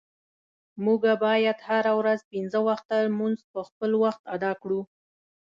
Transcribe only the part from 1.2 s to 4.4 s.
باید هره ورځ پنځه وخته مونز په خپل وخت